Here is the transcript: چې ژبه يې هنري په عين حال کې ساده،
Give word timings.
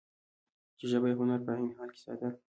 چې 0.77 0.85
ژبه 0.91 1.07
يې 1.09 1.15
هنري 1.19 1.43
په 1.45 1.51
عين 1.57 1.71
حال 1.77 1.89
کې 1.93 1.99
ساده، 2.05 2.29